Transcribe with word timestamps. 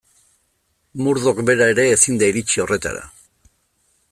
Murdoch 1.01 1.41
bera 1.49 1.67
ere 1.73 1.85
ezin 1.97 2.17
da 2.23 2.31
iritsi 2.33 2.65
horretara. 2.65 3.05